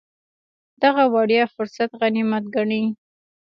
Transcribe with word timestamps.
دغه 0.83 1.03
وړیا 1.13 1.43
فرصت 1.55 1.89
غنیمت 1.99 2.43
ګڼي. 2.55 2.83